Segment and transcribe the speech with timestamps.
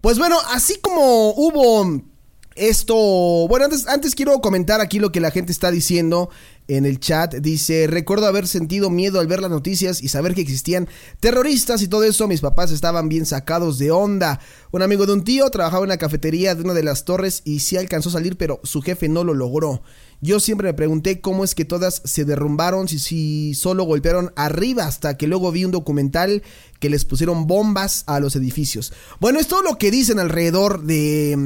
[0.00, 2.04] Pues bueno, así como hubo
[2.54, 2.94] esto,
[3.48, 6.30] bueno, antes, antes quiero comentar aquí lo que la gente está diciendo
[6.68, 7.34] en el chat.
[7.34, 10.88] Dice, recuerdo haber sentido miedo al ver las noticias y saber que existían
[11.18, 12.28] terroristas y todo eso.
[12.28, 14.38] Mis papás estaban bien sacados de onda.
[14.70, 17.58] Un amigo de un tío trabajaba en la cafetería de una de las torres y
[17.58, 19.82] sí alcanzó a salir, pero su jefe no lo logró.
[20.20, 24.84] Yo siempre me pregunté cómo es que todas se derrumbaron si, si solo golpearon arriba
[24.84, 26.42] hasta que luego vi un documental
[26.80, 28.92] que les pusieron bombas a los edificios.
[29.20, 31.36] Bueno, es todo lo que dicen alrededor de,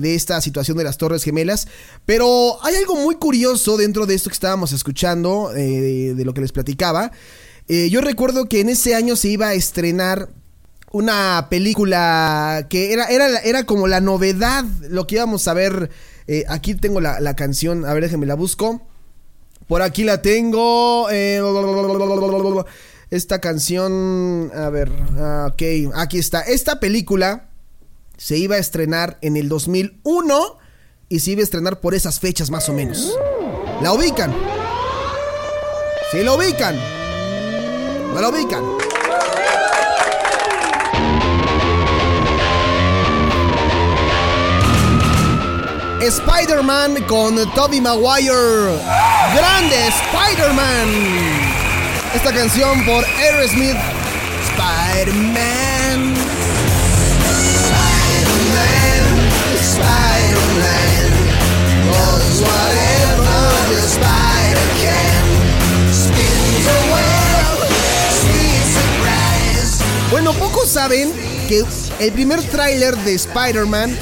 [0.00, 1.68] de, esta situación de las Torres Gemelas,
[2.06, 6.40] pero hay algo muy curioso dentro de esto que estábamos escuchando, eh, de, lo que
[6.40, 7.12] les platicaba.
[7.68, 10.30] Eh, yo recuerdo que en ese año se iba a estrenar
[10.90, 15.90] una película que era, era, era como la novedad, lo que íbamos a ver
[16.28, 18.82] eh, aquí tengo la, canción, a ver, déjenme la busco.
[19.66, 21.08] Por aquí la tengo.
[21.10, 21.40] Eh,
[23.10, 25.62] esta canción, a ver, ah, ok,
[25.94, 26.42] aquí está.
[26.42, 27.48] Esta película
[28.18, 30.58] se iba a estrenar en el 2001
[31.08, 33.16] y se iba a estrenar por esas fechas más o menos.
[33.80, 34.34] ¿La ubican?
[36.12, 36.76] ¿Sí la ubican?
[38.12, 38.77] ¿No la ubican?
[46.00, 48.78] Spider-Man con Tobey Maguire.
[49.34, 50.88] Grande Spider-Man.
[52.14, 53.76] Esta canción por Aerosmith.
[54.52, 56.14] Spider-Man.
[58.22, 58.78] Spider-Man.
[59.60, 61.08] Spider-Man.
[63.88, 65.26] Spider can.
[65.92, 66.64] Spins
[68.32, 69.82] the surprise.
[70.12, 71.12] Bueno, pocos saben
[71.48, 71.64] que
[71.98, 73.98] el primer tráiler de Spider-Man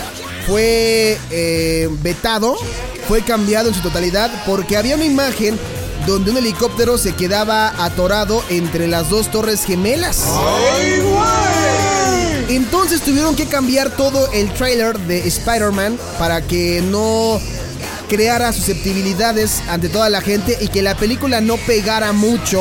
[0.46, 2.56] fue eh, vetado,
[3.08, 5.58] fue cambiado en su totalidad porque había una imagen
[6.06, 10.24] donde un helicóptero se quedaba atorado entre las dos torres gemelas.
[12.48, 17.40] Entonces tuvieron que cambiar todo el trailer de Spider-Man para que no
[18.08, 22.60] creara susceptibilidades ante toda la gente y que la película no pegara mucho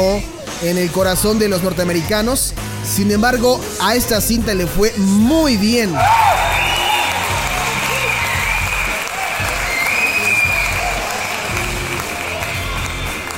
[0.64, 2.54] en el corazón de los norteamericanos.
[2.84, 5.94] Sin embargo, a esta cinta le fue muy bien.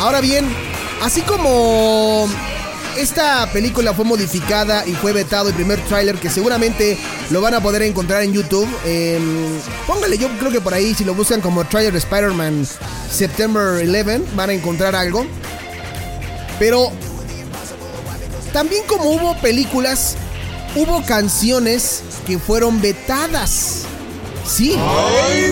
[0.08, 0.48] Ahora bien,
[1.04, 2.30] así como
[2.98, 6.98] esta película fue modificada y fue vetado el primer tráiler que seguramente
[7.30, 8.70] lo van a poder encontrar en YouTube.
[8.86, 12.66] Em, póngale, yo creo que por ahí si lo buscan como trailer de Spider-Man
[13.12, 15.26] September 11 van a encontrar algo.
[16.58, 16.90] Pero
[18.54, 20.16] también como hubo películas,
[20.78, 23.82] hubo canciones que fueron vetadas.
[24.46, 24.74] Sí.
[24.80, 25.52] ¡Ay,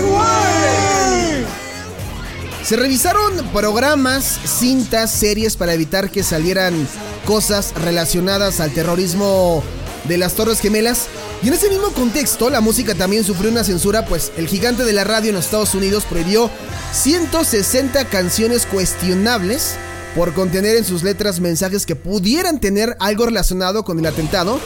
[2.66, 6.88] se revisaron programas, cintas, series para evitar que salieran
[7.24, 9.64] cosas relacionadas al terrorismo
[10.06, 11.06] de las Torres Gemelas.
[11.44, 14.94] Y en ese mismo contexto, la música también sufrió una censura, pues el gigante de
[14.94, 16.50] la radio en los Estados Unidos prohibió
[16.92, 19.76] 160 canciones cuestionables
[20.16, 24.60] por contener en sus letras mensajes que pudieran tener algo relacionado con el atentado,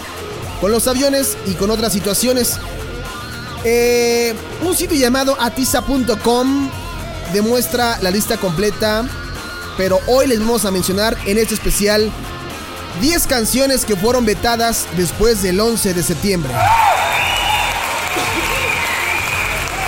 [0.62, 2.54] con los aviones y con otras situaciones.
[3.66, 4.34] Eh,
[4.66, 6.70] un sitio llamado atiza.com
[7.34, 9.06] demuestra la lista completa,
[9.78, 12.12] pero hoy les vamos a mencionar en este especial
[13.02, 16.52] 10 canciones que fueron vetadas después del 11 de septiembre.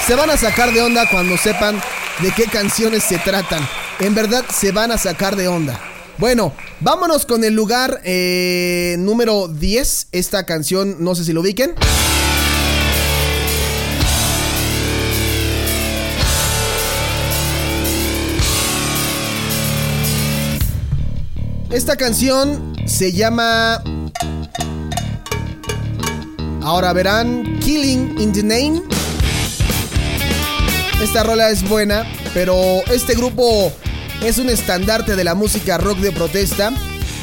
[0.06, 1.82] Se van a sacar de onda cuando sepan
[2.22, 3.68] de qué canciones se tratan.
[4.00, 5.80] En verdad se van a sacar de onda.
[6.18, 10.08] Bueno, vámonos con el lugar eh, número 10.
[10.12, 11.76] Esta canción, no sé si lo ubiquen.
[21.72, 23.82] Esta canción se llama.
[26.62, 28.82] Ahora verán, Killing in the Name.
[31.02, 33.72] Esta rola es buena, pero este grupo
[34.22, 36.74] es un estandarte de la música rock de protesta.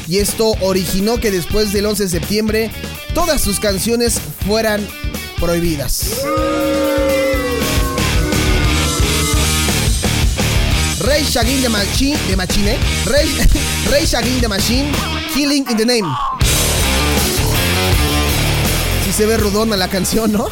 [0.07, 2.71] Y esto originó que después del 11 de septiembre
[3.13, 4.85] todas sus canciones fueran
[5.39, 6.23] prohibidas.
[11.01, 13.29] Rey Shagin de Machine, de Machine, Rey,
[13.87, 14.91] Rey Shagin de Machine,
[15.33, 16.15] Killing in the Name.
[19.05, 20.47] Si se ve rudona la canción, ¿no?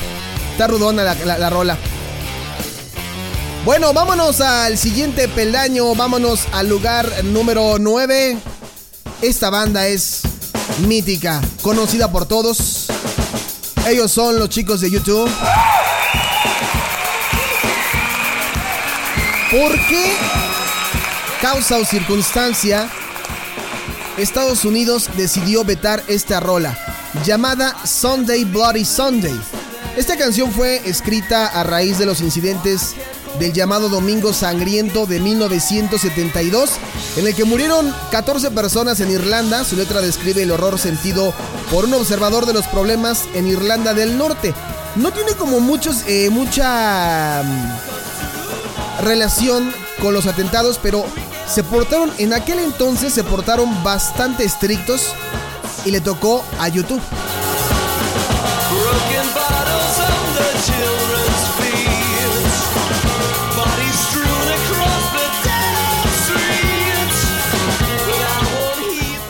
[0.52, 1.78] Está rudona la, la rola.
[3.66, 8.38] Bueno, vámonos al siguiente peldaño, vámonos al lugar número 9.
[9.22, 10.22] Esta banda es
[10.88, 12.88] mítica, conocida por todos.
[13.88, 15.30] Ellos son los chicos de YouTube.
[19.52, 20.14] ¿Por qué
[21.42, 22.90] causa o circunstancia
[24.18, 26.78] Estados Unidos decidió vetar esta rola
[27.24, 29.40] llamada Sunday Bloody Sunday?
[29.96, 32.96] Esta canción fue escrita a raíz de los incidentes
[33.40, 36.72] del llamado Domingo Sangriento de 1972,
[37.18, 39.64] en el que murieron 14 personas en Irlanda.
[39.64, 41.34] Su letra describe el horror sentido
[41.70, 44.54] por un observador de los problemas en Irlanda del Norte.
[44.96, 49.72] No tiene como muchos, eh, mucha mm, relación
[50.02, 51.06] con los atentados, pero
[51.48, 55.14] se portaron, en aquel entonces se portaron bastante estrictos
[55.86, 57.02] y le tocó a YouTube.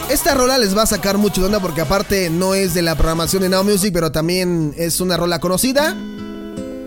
[0.09, 2.95] Esta rola les va a sacar mucho de onda porque aparte no es de la
[2.95, 5.95] programación de Now Music, pero también es una rola conocida.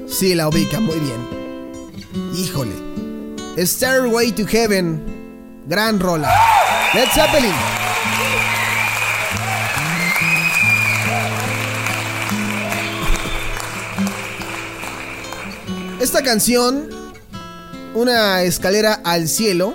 [0.08, 2.34] Sí, la ubica muy bien.
[2.36, 2.72] Híjole.
[3.56, 5.19] Stairway to Heaven.
[5.66, 6.32] Gran rola.
[6.94, 7.54] Led Zeppelin.
[16.00, 16.88] Esta canción,
[17.94, 19.74] una escalera al cielo,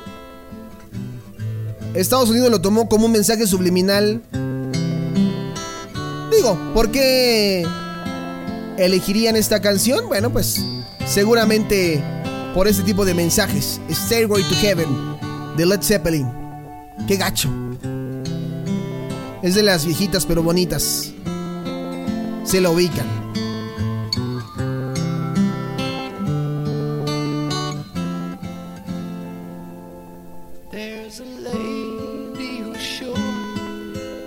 [1.93, 4.21] Estados Unidos lo tomó como un mensaje subliminal.
[6.31, 7.65] Digo, ¿por qué
[8.77, 10.07] elegirían esta canción?
[10.07, 10.61] Bueno, pues
[11.07, 12.03] seguramente
[12.53, 13.79] por este tipo de mensajes.
[13.89, 15.14] Stairway to Heaven
[15.57, 16.27] de Led Zeppelin.
[17.07, 17.49] Qué gacho.
[19.41, 21.13] Es de las viejitas pero bonitas.
[22.43, 23.25] Se lo ubican.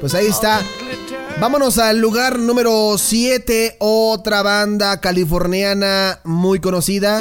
[0.01, 0.63] Pues ahí está.
[1.41, 7.21] Vámonos al lugar número 7, otra banda californiana muy conocida.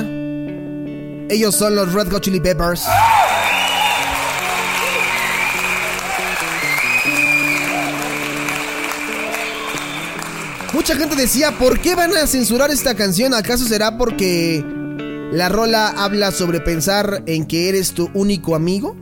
[1.30, 2.86] Ellos son los Red Hot Chili Peppers.
[10.78, 13.34] Mucha gente decía, ¿por qué van a censurar esta canción?
[13.34, 14.64] ¿Acaso será porque
[15.32, 18.96] la rola habla sobre pensar en que eres tu único amigo?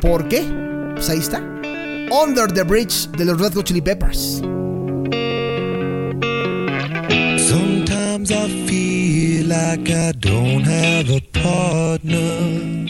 [0.00, 0.42] ¿Por qué?
[0.94, 1.40] Pues ahí está.
[2.10, 4.40] Under the Bridge de los Red Hot Chili Peppers.
[7.36, 12.88] Sometimes I feel like I don't have a partner.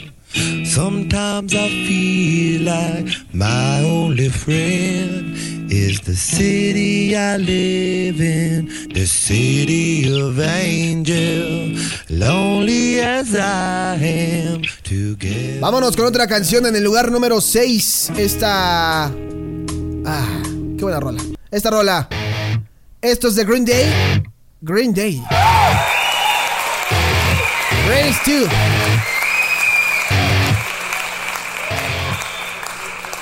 [0.64, 10.08] Sometimes I feel like my only friend is the city I live in, the city
[10.08, 11.74] of angel,
[12.08, 15.60] lonely as I am together.
[15.60, 18.12] Vámonos con otra canción en el lugar número 6.
[18.16, 19.06] Esta.
[19.06, 20.42] Ah,
[20.76, 21.22] qué buena rola.
[21.50, 22.08] Esta rola.
[23.00, 24.22] Esto es de Green Day.
[24.60, 25.22] Green Day.
[27.88, 29.17] Race 2.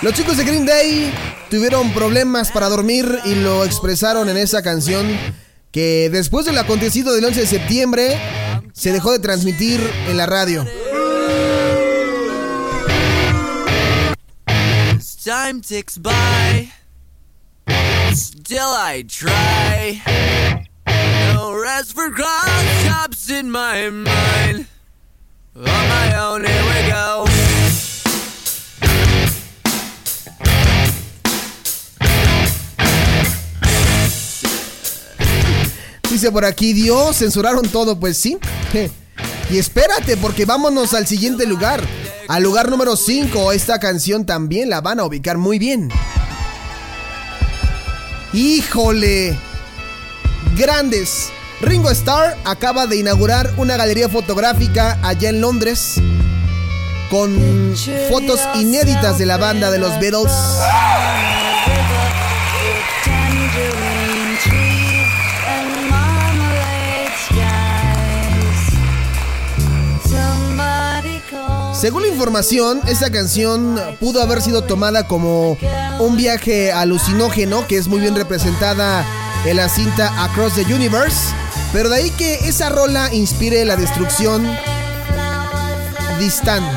[0.03, 1.11] Los chicos de Green Day
[1.51, 5.09] tuvieron problemas para dormir y lo expresaron en esa canción
[5.73, 8.21] que después del acontecido del 11 de septiembre
[8.75, 10.67] se dejó de transmitir en la radio.
[15.25, 16.71] Time ticks by,
[18.13, 20.01] still I try.
[21.35, 24.67] No rest for cross in my mind.
[25.57, 27.16] On my own, here we go.
[36.17, 38.39] Dice por aquí, Dios, censuraron todo, pues sí.
[39.51, 41.83] Y espérate, porque vámonos al siguiente lugar.
[42.27, 45.91] Al lugar número 5, esta canción también la van a ubicar muy bien.
[48.33, 49.39] Híjole.
[50.57, 51.29] Grandes.
[51.61, 55.97] Ringo Starr acaba de inaugurar una galería fotográfica allá en Londres
[57.11, 57.77] con
[58.09, 60.33] fotos inéditas de la banda de los Beatles.
[71.79, 75.59] Según la información, esta canción pudo haber sido tomada como
[76.01, 79.05] un viaje alucinógeno, que es muy bien representada
[79.45, 81.35] en la cinta Across the Universe,
[81.75, 84.47] pero de ahí que esa rola inspire la destrucción
[86.19, 86.71] distante.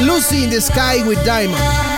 [0.00, 1.89] Lucy in the Sky with Diamond.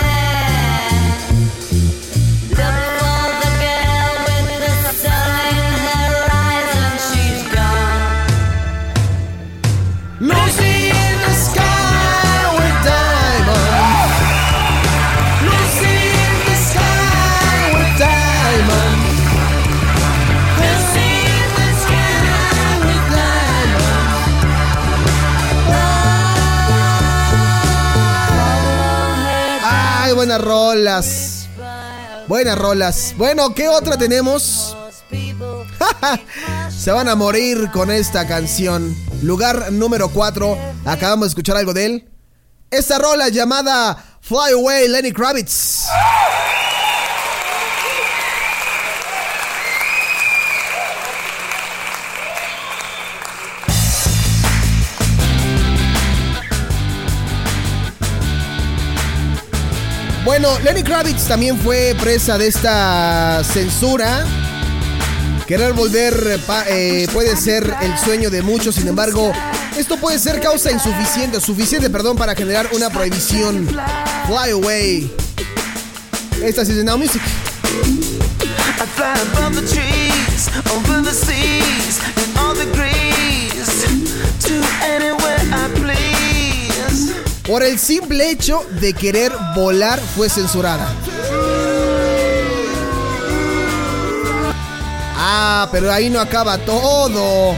[30.33, 31.49] Buenas rolas.
[32.27, 33.15] Buenas rolas.
[33.19, 34.75] Bueno, ¿qué otra tenemos?
[36.71, 38.97] Se van a morir con esta canción.
[39.23, 40.57] Lugar número 4.
[40.87, 42.09] Acabamos de escuchar algo de él.
[42.71, 45.85] Esta rola llamada Fly Away Lenny Kravitz.
[60.25, 64.25] Bueno, Lenny Kravitz también fue presa de esta censura.
[65.49, 69.33] Querer volver eh, puede ser el sueño de muchos, sin embargo,
[69.77, 73.67] esto puede ser causa insuficiente, suficiente, perdón, para generar una prohibición.
[74.27, 75.13] Fly away.
[76.41, 77.21] Esta es de Now Music.
[78.81, 83.87] I fly above the trees, over the seas, and all the grease,
[84.41, 86.12] to anywhere I please.
[87.47, 90.89] Por el simple hecho de querer volar fue censurada.
[95.17, 97.55] Ah, pero ahí no acaba todo.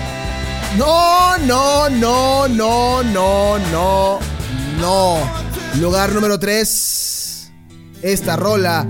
[0.79, 4.19] No, no, no, no, no, no,
[4.81, 5.19] no.
[5.81, 7.51] Lugar número 3.
[8.03, 8.87] Esta rola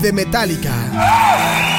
[0.00, 1.77] de Metallica.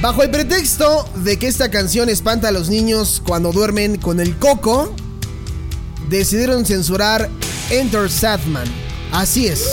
[0.00, 4.36] Bajo el pretexto de que esta canción espanta a los niños cuando duermen con el
[4.36, 4.94] coco,
[6.08, 7.28] decidieron censurar
[7.70, 8.68] Enter Sadman.
[9.10, 9.68] Así es.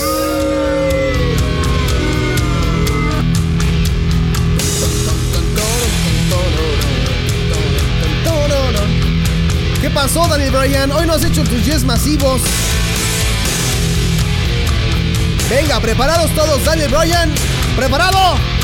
[9.80, 10.92] ¿Qué pasó, Daniel Bryan?
[10.92, 12.42] Hoy no has hecho tus yes masivos.
[15.48, 17.32] Venga, preparados todos, Daniel Bryan.
[17.76, 18.55] ¿Preparado?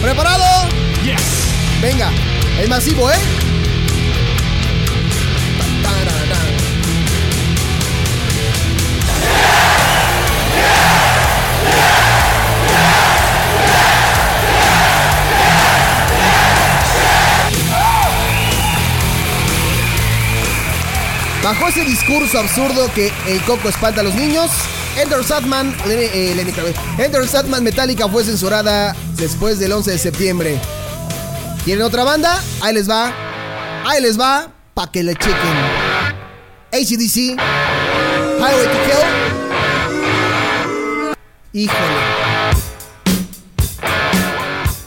[0.00, 0.68] ¿Preparado?
[1.04, 1.20] Yes.
[1.82, 2.10] Venga,
[2.58, 3.16] el masivo, ¿eh?
[21.42, 24.50] Bajo ese discurso absurdo que el coco espanta a los niños,
[24.96, 26.54] Enter Sadman, eh,
[26.98, 30.60] Enter Sadman Metallica fue censurada después del 11 de septiembre.
[31.64, 32.42] ¿Quieren otra banda?
[32.60, 33.12] Ahí les va.
[33.86, 34.50] Ahí les va.
[34.74, 35.56] Pa' que le chequen.
[36.72, 37.36] ACDC.
[38.38, 38.98] Highway to Kill.
[41.52, 41.78] Híjole.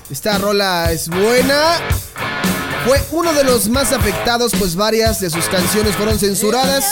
[0.09, 1.79] Esta rola es buena
[2.85, 6.83] fue uno de los más afectados, pues varias de sus canciones fueron censuradas.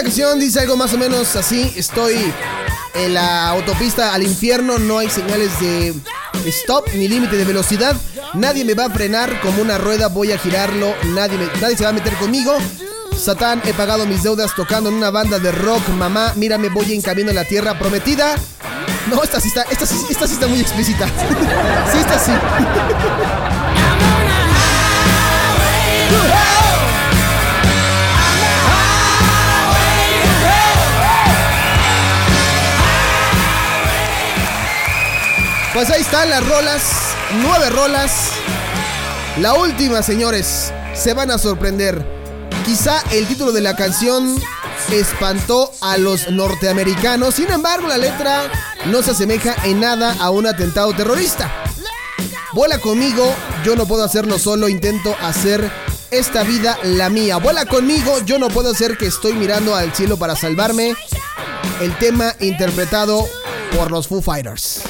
[0.00, 2.16] Esta canción dice algo más o menos así, estoy
[2.94, 5.94] en la autopista al infierno, no hay señales de
[6.46, 7.94] stop ni límite de velocidad,
[8.32, 11.90] nadie me va a frenar como una rueda, voy a girarlo, nadie, nadie se va
[11.90, 12.56] a meter conmigo,
[13.14, 15.86] Satán, he pagado mis deudas tocando en una banda de rock.
[15.90, 18.36] Mamá, mírame, voy en camino a la tierra prometida.
[19.10, 21.06] No, esta sí está, esta sí, esta sí está muy explícita.
[21.92, 22.32] sí, esta sí.
[35.72, 36.82] Pues ahí están las rolas,
[37.42, 38.32] nueve rolas.
[39.38, 42.04] La última, señores, se van a sorprender.
[42.66, 44.36] Quizá el título de la canción
[44.90, 48.50] espantó a los norteamericanos, sin embargo la letra
[48.86, 51.48] no se asemeja en nada a un atentado terrorista.
[52.52, 53.32] Vuela conmigo,
[53.64, 55.70] yo no puedo hacerlo solo, intento hacer
[56.10, 57.36] esta vida la mía.
[57.36, 60.96] Vuela conmigo, yo no puedo hacer que estoy mirando al cielo para salvarme.
[61.80, 63.28] El tema interpretado
[63.76, 64.82] por los Foo Fighters.